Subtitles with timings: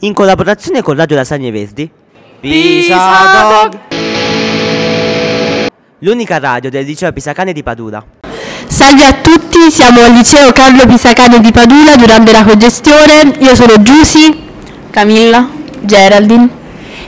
[0.00, 1.90] in collaborazione con Radio Lasagne Verdi.
[2.40, 2.96] Pisa
[3.48, 3.78] Dog!
[5.98, 8.02] L'unica radio del liceo Pisacane di Padula.
[8.66, 13.36] Salve a tutti, siamo al liceo Carlo Pisacane di Padula durante la congestione.
[13.40, 14.48] Io sono Giusy,
[14.90, 15.48] Camilla,
[15.80, 16.58] Geraldine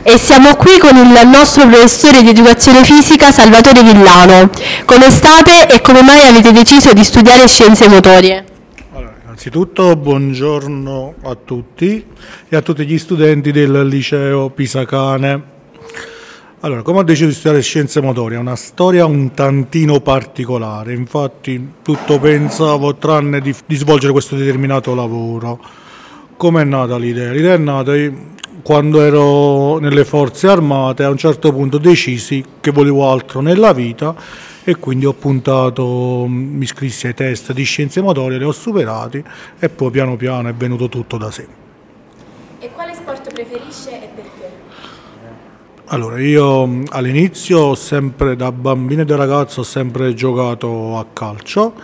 [0.03, 4.51] e siamo qui con il nostro professore di educazione fisica Salvatore Villano.
[4.85, 8.52] Come state e come mai avete deciso di studiare scienze motorie?
[9.45, 12.07] Innanzitutto buongiorno a tutti
[12.49, 15.43] e a tutti gli studenti del liceo Pisacane.
[16.61, 18.37] Allora, come ho deciso di studiare scienze motorie?
[18.37, 24.95] È una storia un tantino particolare, infatti tutto pensavo tranne di, di svolgere questo determinato
[24.95, 25.59] lavoro.
[26.37, 27.33] Come è nata l'idea?
[27.33, 27.95] L'idea è nata
[28.63, 34.15] quando ero nelle forze armate, a un certo punto decisi che volevo altro nella vita
[34.65, 39.23] e quindi ho puntato, mi iscrissi ai test di scienze motorie, li ho superati
[39.59, 41.47] e poi piano piano è venuto tutto da sé.
[42.61, 44.51] E quale sport preferisce e perché?
[45.87, 51.75] Allora, io all'inizio ho sempre, da bambino e da ragazzo, ho sempre giocato a calcio,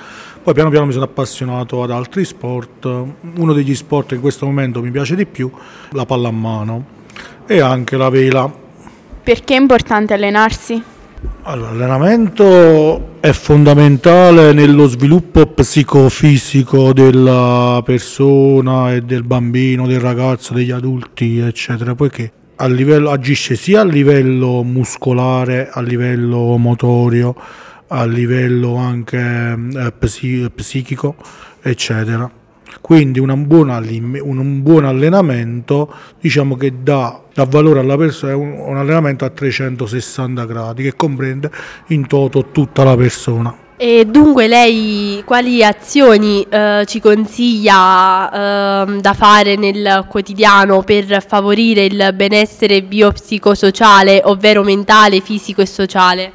[0.43, 2.85] poi piano piano mi sono appassionato ad altri sport.
[2.85, 5.51] Uno degli sport che in questo momento mi piace di più,
[5.91, 6.97] la pallamano
[7.47, 8.51] e anche la vela.
[9.23, 10.83] perché è importante allenarsi?
[11.43, 20.71] Allora, l'allenamento è fondamentale nello sviluppo psicofisico della persona e del bambino, del ragazzo, degli
[20.71, 22.33] adulti, eccetera, poiché
[22.67, 27.35] livello, agisce sia a livello muscolare, a livello motorio,
[27.89, 29.19] a livello anche
[29.75, 31.17] eh, psi- psichico,
[31.61, 32.38] eccetera.
[32.81, 38.35] Quindi buona allim- un, un buon allenamento diciamo che dà, dà valore alla persona, è
[38.35, 41.51] un, un allenamento a 360 gradi che comprende
[41.89, 43.67] in toto tutta la persona.
[43.81, 51.85] E dunque lei quali azioni eh, ci consiglia ehm, da fare nel quotidiano per favorire
[51.85, 56.33] il benessere biopsicosociale, ovvero mentale, fisico e sociale?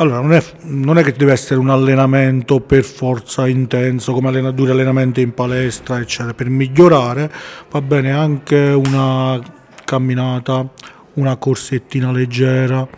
[0.00, 4.50] Allora, non è, non è che deve essere un allenamento per forza intenso, come allena-
[4.50, 6.32] duri allenamenti in palestra, eccetera.
[6.32, 7.30] Per migliorare
[7.70, 9.38] va bene anche una
[9.84, 10.66] camminata,
[11.14, 12.88] una corsettina leggera,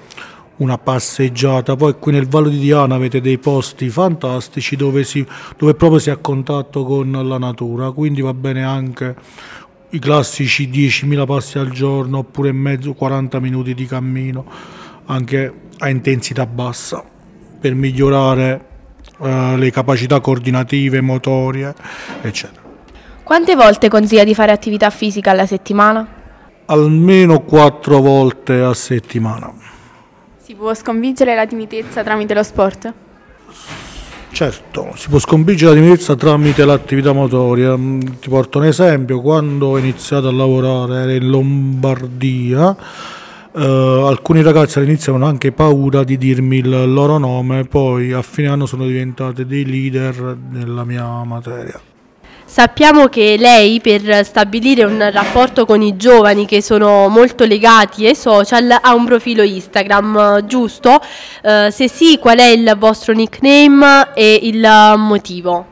[0.59, 1.75] una passeggiata.
[1.75, 5.26] Poi qui nel Vallo di Diana avete dei posti fantastici dove, si,
[5.59, 9.16] dove proprio si è a contatto con la natura, quindi va bene anche
[9.91, 16.46] i classici 10.000 passi al giorno oppure mezzo 40 minuti di cammino anche a intensità
[16.46, 17.02] bassa
[17.60, 18.66] per migliorare
[19.20, 21.74] eh, le capacità coordinative, motorie,
[22.22, 22.60] eccetera.
[23.22, 26.06] Quante volte consiglia di fare attività fisica alla settimana?
[26.66, 29.52] Almeno quattro volte a settimana.
[30.42, 32.92] Si può sconfiggere la timidezza tramite lo sport?
[34.32, 37.76] Certo, si può sconfiggere la timidezza tramite l'attività motoria.
[37.76, 42.76] Mm, Ti porto un esempio, quando ho iniziato a lavorare ero in Lombardia,
[43.54, 48.48] eh, alcuni ragazzi all'inizio avevano anche paura di dirmi il loro nome, poi a fine
[48.48, 51.80] anno sono diventati dei leader nella mia materia.
[52.44, 58.14] Sappiamo che lei per stabilire un rapporto con i giovani che sono molto legati ai
[58.14, 61.00] social ha un profilo Instagram, giusto?
[61.42, 65.66] Eh, se sì, qual è il vostro nickname e il motivo?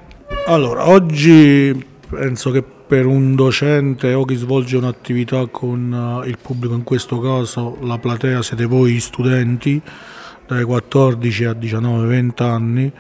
[0.47, 6.75] Allora, oggi penso che per un docente o chi svolge un'attività con eh, il pubblico,
[6.75, 9.81] in questo caso la platea siete voi studenti
[10.45, 12.93] dai 14 a 19-20 anni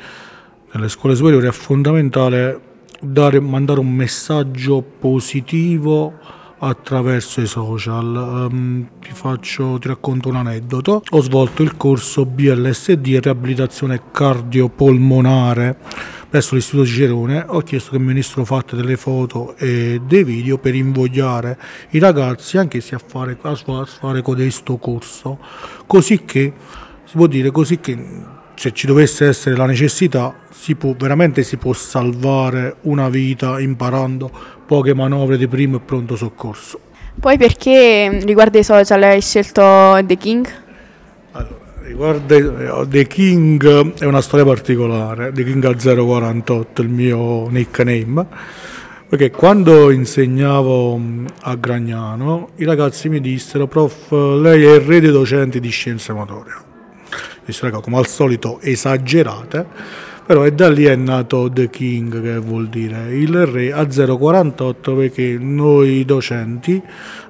[0.70, 2.60] nelle scuole superiori, è fondamentale
[3.00, 6.16] dare, mandare un messaggio positivo
[6.58, 8.48] attraverso i social.
[8.48, 11.02] Ehm, ti, faccio, ti racconto un aneddoto.
[11.10, 15.78] Ho svolto il corso BLSD, riabilitazione cardiopolmonare
[16.30, 17.44] presso l'Istituto Cicerone.
[17.48, 21.58] Ho chiesto che mi venissero fatte delle foto e dei video per invogliare
[21.90, 25.38] i ragazzi anch'essi a fare, a fare codesto corso.
[25.86, 26.52] Così che,
[27.04, 27.98] si può dire così che
[28.54, 34.30] se ci dovesse essere la necessità, si può, veramente si può salvare una vita imparando
[34.66, 36.78] poche manovre di primo e pronto soccorso.
[37.18, 40.46] Poi perché riguardo ai social hai scelto The King?
[41.90, 48.26] Riguardo eh, The King è una storia particolare, The King a 048 il mio nickname,
[49.08, 55.00] perché quando insegnavo mh, a Gragnano i ragazzi mi dissero prof lei è il re
[55.00, 56.54] dei docenti di scienze motorie.
[57.44, 59.66] Disse, raga, come al solito esagerate,
[60.24, 64.94] però è da lì è nato The King, che vuol dire il re a 048,
[64.94, 66.80] perché noi docenti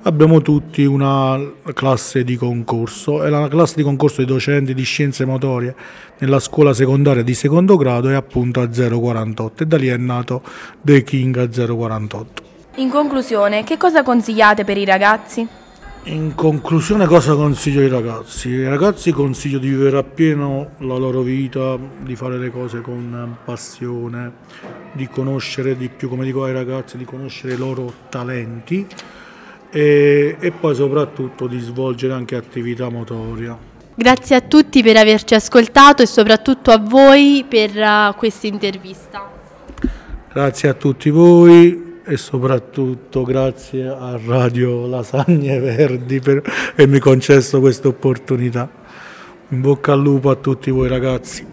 [0.02, 1.38] abbiamo tutti una
[1.74, 5.74] classe di concorso e la classe di concorso dei docenti di scienze motorie
[6.18, 10.42] nella scuola secondaria di secondo grado è appunto a 048 e da lì è nato
[10.80, 12.42] The King a 048.
[12.76, 15.59] In conclusione, che cosa consigliate per i ragazzi?
[16.04, 18.48] In conclusione cosa consiglio ai ragazzi?
[18.48, 24.32] Ai ragazzi consiglio di vivere appieno la loro vita, di fare le cose con passione,
[24.92, 28.86] di conoscere di più, come dico ai ragazzi, di conoscere i loro talenti
[29.70, 33.56] e, e poi soprattutto di svolgere anche attività motoria.
[33.94, 39.30] Grazie a tutti per averci ascoltato e soprattutto a voi per uh, questa intervista.
[40.32, 46.42] Grazie a tutti voi e soprattutto grazie a Radio Lasagne Verdi per
[46.72, 48.68] avermi concesso questa opportunità.
[49.48, 51.49] In bocca al lupo a tutti voi ragazzi.